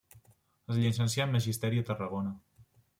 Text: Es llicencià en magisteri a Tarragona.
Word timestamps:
Es 0.75 0.79
llicencià 0.79 1.29
en 1.29 1.37
magisteri 1.37 1.85
a 1.85 1.87
Tarragona. 1.93 2.37